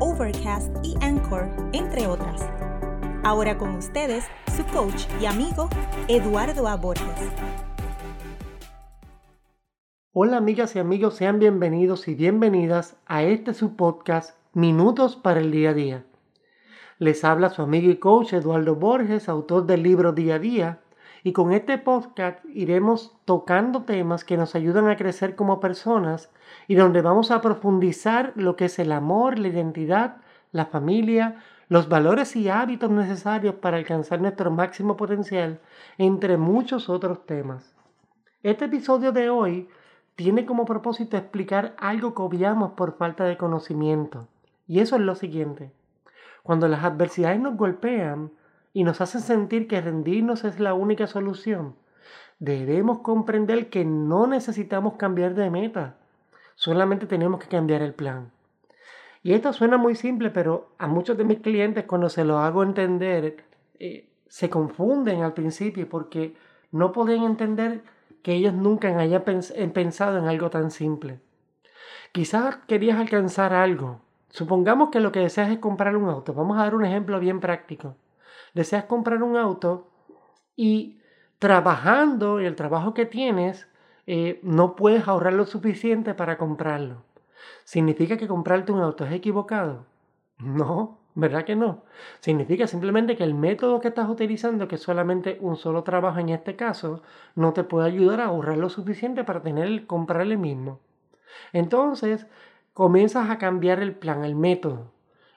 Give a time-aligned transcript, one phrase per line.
[0.00, 2.48] Overcast y Anchor, entre otras.
[3.24, 4.24] Ahora con ustedes,
[4.56, 5.68] su coach y amigo,
[6.06, 6.76] Eduardo A.
[6.76, 7.04] Borges.
[10.12, 15.50] Hola amigas y amigos, sean bienvenidos y bienvenidas a este su podcast Minutos para el
[15.50, 16.04] Día a Día.
[17.00, 20.78] Les habla su amigo y coach Eduardo Borges, autor del libro Día a Día,
[21.28, 26.30] y con este podcast iremos tocando temas que nos ayudan a crecer como personas
[26.68, 31.36] y donde vamos a profundizar lo que es el amor, la identidad, la familia,
[31.68, 35.60] los valores y hábitos necesarios para alcanzar nuestro máximo potencial,
[35.98, 37.76] entre muchos otros temas.
[38.42, 39.68] Este episodio de hoy
[40.16, 44.28] tiene como propósito explicar algo que obviamos por falta de conocimiento.
[44.66, 45.72] Y eso es lo siguiente.
[46.42, 48.30] Cuando las adversidades nos golpean
[48.72, 51.74] y nos hacen sentir que rendirnos es la única solución,
[52.38, 55.96] debemos comprender que no necesitamos cambiar de meta,
[56.54, 58.30] solamente tenemos que cambiar el plan.
[59.22, 62.62] Y esto suena muy simple, pero a muchos de mis clientes cuando se lo hago
[62.62, 63.44] entender,
[63.78, 66.34] eh, se confunden al principio porque
[66.70, 67.82] no pueden entender
[68.22, 69.24] que ellos nunca hayan
[69.72, 71.20] pensado en algo tan simple.
[72.12, 74.00] Quizás querías alcanzar algo.
[74.30, 76.34] Supongamos que lo que deseas es comprar un auto.
[76.34, 77.96] Vamos a dar un ejemplo bien práctico.
[78.54, 79.88] Deseas comprar un auto
[80.56, 81.00] y
[81.38, 83.68] trabajando el trabajo que tienes,
[84.06, 87.02] eh, no puedes ahorrar lo suficiente para comprarlo.
[87.64, 89.86] ¿Significa que comprarte un auto es equivocado?
[90.38, 91.84] No, ¿verdad que no?
[92.20, 96.30] Significa simplemente que el método que estás utilizando, que es solamente un solo trabajo en
[96.30, 97.02] este caso,
[97.34, 100.80] no te puede ayudar a ahorrar lo suficiente para tener comprar el mismo.
[101.52, 102.26] Entonces,
[102.72, 104.92] comienzas a cambiar el plan, el método.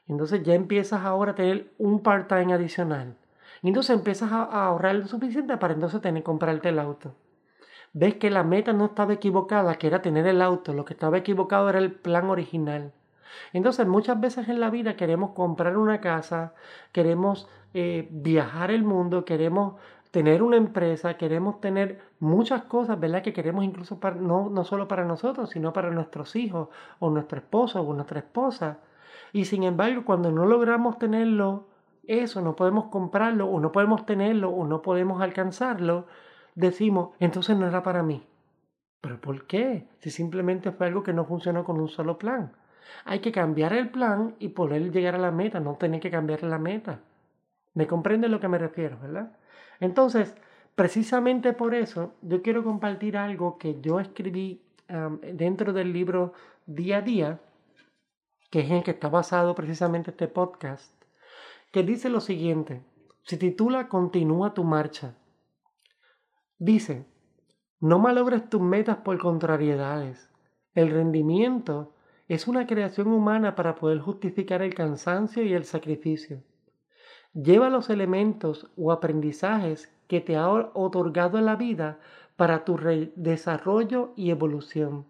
[0.07, 3.15] Entonces ya empiezas ahora a tener un part-time adicional.
[3.61, 7.15] Y entonces empiezas a ahorrar lo suficiente para entonces tener comprarte el auto
[7.93, 11.17] ves que la meta no estaba equivocada, que era tener el auto, lo que estaba
[11.17, 12.93] equivocado era el plan original.
[13.53, 16.53] Entonces muchas veces en la vida queremos comprar una casa,
[16.91, 19.75] queremos eh, viajar el mundo, queremos
[20.11, 23.21] tener una empresa, queremos tener muchas cosas, ¿verdad?
[23.23, 26.67] Que queremos incluso para, no, no solo para nosotros, sino para nuestros hijos
[26.99, 28.79] o nuestro esposo o nuestra esposa.
[29.33, 31.67] Y sin embargo, cuando no logramos tenerlo,
[32.03, 36.07] eso, no podemos comprarlo o no podemos tenerlo o no podemos alcanzarlo,
[36.55, 38.23] decimos, entonces no era para mí.
[38.99, 39.87] ¿Pero por qué?
[39.99, 42.51] Si simplemente fue algo que no funcionó con un solo plan.
[43.05, 46.43] Hay que cambiar el plan y poder llegar a la meta, no tener que cambiar
[46.43, 46.99] la meta.
[47.73, 49.31] ¿Me comprende lo que me refiero, verdad?
[49.79, 50.35] Entonces,
[50.75, 54.61] precisamente por eso, yo quiero compartir algo que yo escribí
[55.33, 56.33] dentro del libro
[56.65, 57.39] Día a Día,
[58.51, 60.93] que es en que está basado precisamente este podcast,
[61.71, 62.83] que dice lo siguiente,
[63.23, 65.15] se titula Continúa tu marcha.
[66.59, 67.07] Dice,
[67.79, 70.29] no malogres tus metas por contrariedades.
[70.75, 71.95] El rendimiento
[72.27, 76.43] es una creación humana para poder justificar el cansancio y el sacrificio.
[77.33, 81.99] Lleva los elementos o aprendizajes que te ha otorgado la vida
[82.35, 82.77] para tu
[83.15, 85.07] desarrollo y evolución.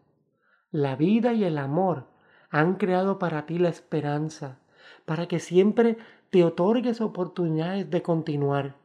[0.69, 2.10] La vida y el amor
[2.51, 4.59] han creado para ti la esperanza,
[5.05, 5.97] para que siempre
[6.29, 8.75] te otorgues oportunidades de continuar.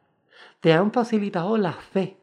[0.61, 2.17] Te han facilitado la fe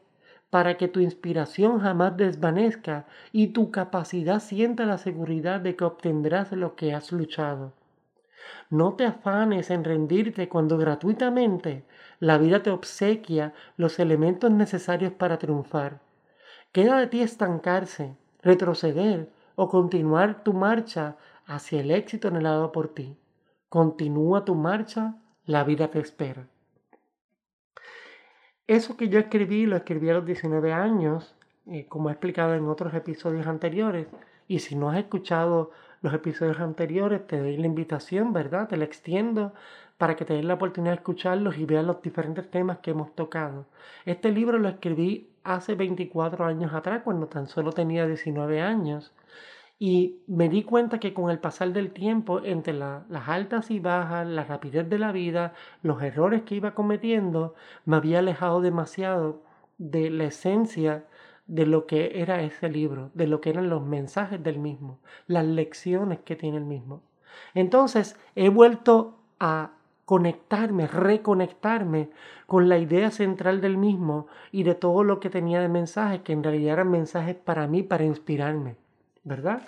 [0.49, 6.51] para que tu inspiración jamás desvanezca y tu capacidad sienta la seguridad de que obtendrás
[6.51, 7.73] lo que has luchado.
[8.69, 11.83] No te afanes en rendirte cuando gratuitamente
[12.19, 15.99] la vida te obsequia los elementos necesarios para triunfar.
[16.71, 23.17] Queda de ti estancarse, retroceder o continuar tu marcha hacia el éxito anhelado por ti.
[23.69, 26.47] Continúa tu marcha, la vida te espera.
[28.67, 31.35] Eso que yo escribí lo escribí a los 19 años,
[31.67, 34.07] eh, como he explicado en otros episodios anteriores.
[34.47, 35.71] Y si no has escuchado
[36.01, 38.67] los episodios anteriores, te doy la invitación, ¿verdad?
[38.67, 39.53] Te la extiendo
[39.97, 43.15] para que te den la oportunidad de escucharlos y veas los diferentes temas que hemos
[43.15, 43.65] tocado.
[44.05, 49.13] Este libro lo escribí hace 24 años atrás, cuando tan solo tenía 19 años.
[49.77, 54.25] Y me di cuenta que con el pasar del tiempo, entre las altas y bajas,
[54.25, 59.43] la rapidez de la vida, los errores que iba cometiendo, me había alejado demasiado
[59.77, 61.05] de la esencia
[61.47, 65.45] de lo que era ese libro, de lo que eran los mensajes del mismo, las
[65.45, 67.03] lecciones que tiene el mismo.
[67.53, 69.71] Entonces he vuelto a
[70.05, 72.09] conectarme, reconectarme
[72.45, 76.33] con la idea central del mismo y de todo lo que tenía de mensajes, que
[76.33, 78.75] en realidad eran mensajes para mí, para inspirarme,
[79.25, 79.61] ¿verdad?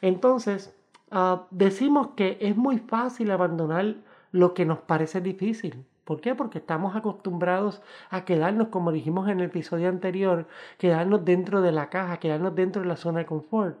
[0.00, 0.74] Entonces,
[1.12, 3.94] ah, decimos que es muy fácil abandonar
[4.32, 5.86] lo que nos parece difícil.
[6.04, 6.34] ¿Por qué?
[6.34, 10.46] Porque estamos acostumbrados a quedarnos, como dijimos en el episodio anterior,
[10.78, 13.76] quedarnos dentro de la caja, quedarnos dentro de la zona de confort.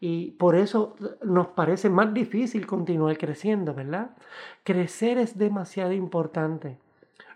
[0.00, 4.10] Y por eso nos parece más difícil continuar creciendo, ¿verdad?
[4.64, 6.78] Crecer es demasiado importante.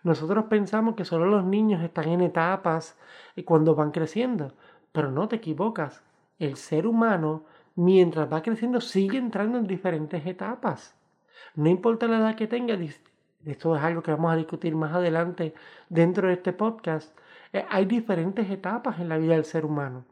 [0.02, 2.96] Nosotros pensamos que solo los niños están en etapas
[3.44, 4.52] cuando van creciendo,
[4.92, 6.02] pero no te equivocas.
[6.42, 7.44] El ser humano,
[7.76, 10.92] mientras va creciendo, sigue entrando en diferentes etapas.
[11.54, 12.76] No importa la edad que tenga,
[13.44, 15.54] esto es algo que vamos a discutir más adelante
[15.88, 17.16] dentro de este podcast,
[17.52, 20.04] eh, hay diferentes etapas en la vida del ser humano.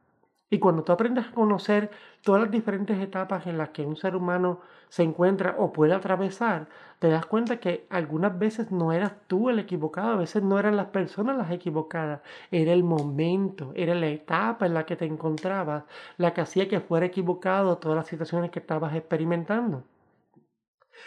[0.52, 1.90] Y cuando tú aprendes a conocer
[2.22, 6.66] todas las diferentes etapas en las que un ser humano se encuentra o puede atravesar,
[6.98, 10.76] te das cuenta que algunas veces no eras tú el equivocado, a veces no eran
[10.76, 12.20] las personas las equivocadas,
[12.50, 15.84] era el momento, era la etapa en la que te encontrabas
[16.18, 19.84] la que hacía que fuera equivocado todas las situaciones que estabas experimentando.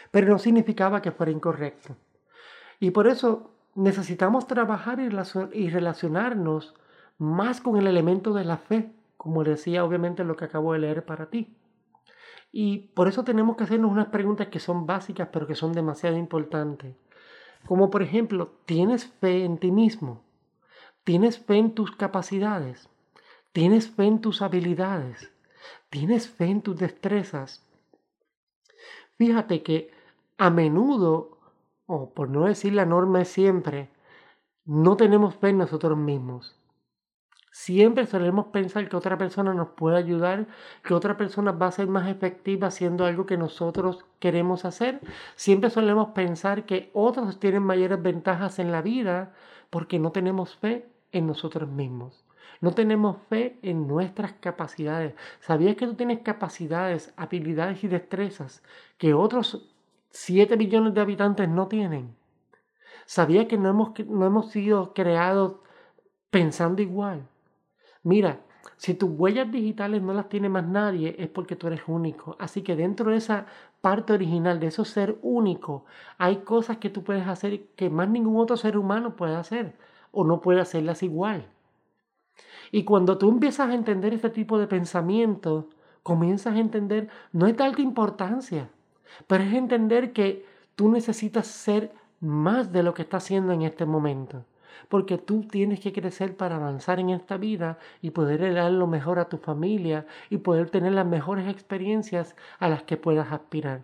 [0.09, 1.97] Pero no significaba que fuera incorrecto.
[2.79, 6.73] Y por eso necesitamos trabajar y relacionarnos
[7.17, 8.91] más con el elemento de la fe,
[9.23, 11.55] como decía obviamente lo que acabo de leer para ti.
[12.51, 16.17] Y por eso tenemos que hacernos unas preguntas que son básicas, pero que son demasiado
[16.17, 16.97] importantes.
[17.65, 20.25] Como por ejemplo, ¿tienes fe en ti mismo?
[21.05, 22.89] ¿Tienes fe en tus capacidades?
[23.53, 25.31] ¿Tienes fe en tus habilidades?
[25.89, 27.65] ¿Tienes fe en tus destrezas?
[29.17, 29.89] Fíjate que
[30.37, 31.37] a menudo
[31.85, 33.89] o por no decir la norma es siempre,
[34.65, 36.59] no tenemos fe en nosotros mismos.
[37.63, 40.48] Siempre solemos pensar que otra persona nos puede ayudar,
[40.83, 45.00] que otra persona va a ser más efectiva haciendo algo que nosotros queremos hacer.
[45.38, 49.31] Siempre solemos pensar que otros tienen mayores ventajas en la vida
[49.69, 52.25] porque no tenemos fe en nosotros mismos.
[52.60, 55.15] No tenemos fe en nuestras capacidades.
[55.39, 58.62] ¿Sabías que tú tienes capacidades, habilidades y destrezas
[58.98, 59.74] que otros
[60.10, 62.13] 7 millones de habitantes no tienen.
[63.06, 65.62] ¿Sabía que no hemos, no hemos sido creados
[66.30, 67.30] pensando igual?
[68.03, 68.41] Mira,
[68.77, 72.35] si tus huellas digitales no las tiene más nadie, es porque tú eres único.
[72.39, 73.45] Así que dentro de esa
[73.81, 75.85] parte original, de eso ser único,
[76.17, 79.75] hay cosas que tú puedes hacer que más ningún otro ser humano puede hacer
[80.11, 81.47] o no puede hacerlas igual.
[82.71, 85.69] Y cuando tú empiezas a entender este tipo de pensamiento,
[86.01, 88.69] comienzas a entender, no es de alta importancia
[89.27, 90.45] pero es entender que
[90.75, 94.45] tú necesitas ser más de lo que estás haciendo en este momento.
[94.89, 99.19] Porque tú tienes que crecer para avanzar en esta vida y poder dar lo mejor
[99.19, 103.83] a tu familia y poder tener las mejores experiencias a las que puedas aspirar.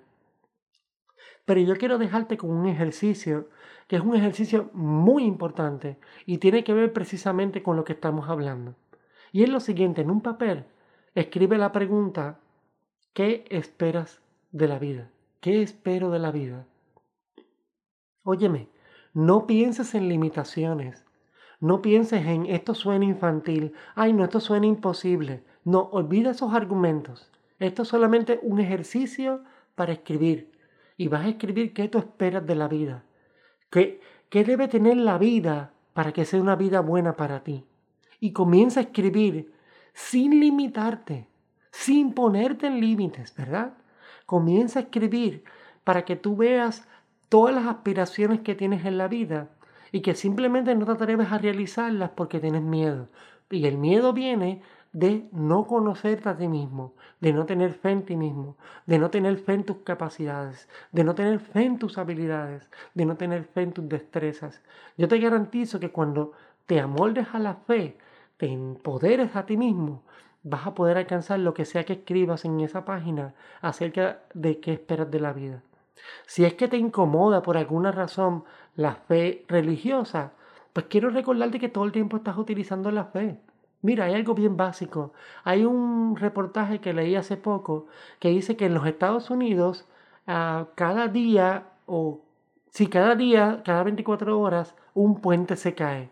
[1.45, 3.49] Pero yo quiero dejarte con un ejercicio
[3.87, 8.29] que es un ejercicio muy importante y tiene que ver precisamente con lo que estamos
[8.29, 8.75] hablando.
[9.31, 10.65] Y es lo siguiente, en un papel
[11.15, 12.39] escribe la pregunta,
[13.13, 14.21] ¿qué esperas
[14.51, 15.09] de la vida?
[15.41, 16.65] ¿Qué espero de la vida?
[18.23, 18.67] Óyeme,
[19.13, 21.05] no pienses en limitaciones.
[21.59, 23.73] No pienses en esto suena infantil.
[23.95, 25.43] Ay, no, esto suena imposible.
[25.65, 27.29] No, olvida esos argumentos.
[27.59, 29.43] Esto es solamente un ejercicio
[29.75, 30.51] para escribir.
[30.95, 33.03] Y vas a escribir qué tú esperas de la vida.
[33.69, 37.65] ¿Qué, qué debe tener la vida para que sea una vida buena para ti?
[38.19, 39.51] Y comienza a escribir
[39.93, 41.27] sin limitarte,
[41.71, 43.73] sin ponerte en límites, ¿verdad?
[44.25, 45.43] Comienza a escribir
[45.83, 46.87] para que tú veas
[47.29, 49.49] todas las aspiraciones que tienes en la vida
[49.91, 53.07] y que simplemente no te atreves a realizarlas porque tienes miedo.
[53.49, 58.05] Y el miedo viene de no conocerte a ti mismo, de no tener fe en
[58.05, 58.57] ti mismo,
[58.87, 63.05] de no tener fe en tus capacidades, de no tener fe en tus habilidades, de
[63.05, 64.61] no tener fe en tus destrezas.
[64.97, 66.33] Yo te garantizo que cuando
[66.65, 67.97] te amoldes a la fe,
[68.37, 70.03] te empoderes a ti mismo,
[70.43, 74.73] vas a poder alcanzar lo que sea que escribas en esa página acerca de qué
[74.73, 75.61] esperas de la vida.
[76.25, 78.43] Si es que te incomoda por alguna razón
[78.75, 80.33] la fe religiosa,
[80.73, 83.39] pues quiero recordarte que todo el tiempo estás utilizando la fe.
[83.81, 85.13] Mira, hay algo bien básico.
[85.43, 87.87] Hay un reportaje que leí hace poco
[88.19, 89.85] que dice que en los Estados Unidos
[90.27, 92.21] ah, cada día o
[92.69, 96.09] si cada día, cada 24 horas, un puente se cae.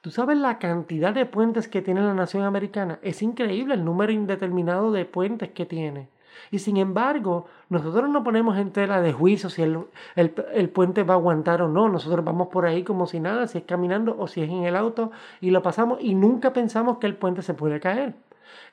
[0.00, 2.98] ¿Tú sabes la cantidad de puentes que tiene la nación americana?
[3.02, 6.08] Es increíble el número indeterminado de puentes que tiene.
[6.50, 9.84] Y sin embargo, nosotros no ponemos en tela de juicio si el,
[10.16, 11.88] el, puente va a aguantar o no.
[11.88, 14.76] Nosotros vamos por ahí como si nada, si es caminando o si es en el
[14.76, 15.10] auto
[15.40, 18.14] y lo pasamos y nunca pensamos que el puente se puede caer.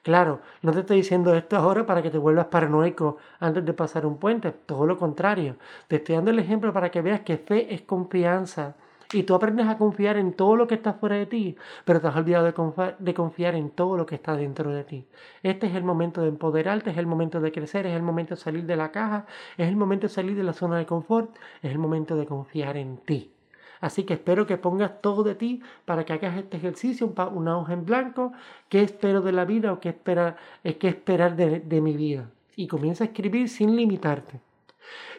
[0.03, 4.05] Claro, no te estoy diciendo esto ahora para que te vuelvas paranoico antes de pasar
[4.05, 5.55] un puente, todo lo contrario.
[5.87, 8.75] Te estoy dando el ejemplo para que veas que fe es confianza.
[9.11, 12.07] Y tú aprendes a confiar en todo lo que está fuera de ti, pero te
[12.07, 15.07] has olvidado de, de, confiar en todo lo que está dentro de ti.
[15.41, 18.41] Este es el momento de empoderarte, es el momento de crecer, es el momento de
[18.41, 19.25] salir de la caja,
[19.57, 22.77] es el momento de salir de la zona de confort, es el momento de confiar
[22.77, 23.31] en ti.
[23.81, 27.73] Así que espero que pongas todo de ti para que hagas este ejercicio, una hoja
[27.73, 28.33] en blanco,
[28.67, 32.29] qué espero de la vida o qué, espera, eh, qué esperar de, de mi vida.
[32.55, 34.39] Y comienza a escribir sin limitarte.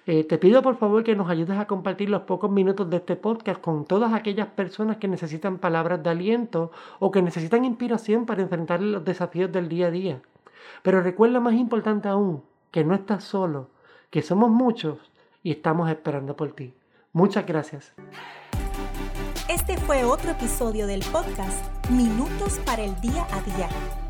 [0.06, 3.16] Eh, te pido por favor que nos ayudes a compartir los pocos minutos de este
[3.16, 8.42] podcast con todas aquellas personas que necesitan palabras de aliento o que necesitan inspiración para
[8.42, 10.22] enfrentar los desafíos del día a día.
[10.82, 13.68] Pero recuerda más importante aún, que no estás solo,
[14.10, 14.98] que somos muchos
[15.42, 16.72] y estamos esperando por ti.
[17.12, 17.92] Muchas gracias.
[19.48, 24.09] Este fue otro episodio del podcast Minutos para el Día a Día.